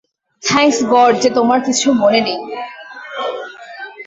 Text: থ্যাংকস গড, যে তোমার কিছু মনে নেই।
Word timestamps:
থ্যাংকস 0.43 0.79
গড, 0.83 1.13
যে 1.23 1.29
তোমার 1.29 1.59
কিছু 1.65 1.87
মনে 1.93 2.21
নেই। 2.21 2.39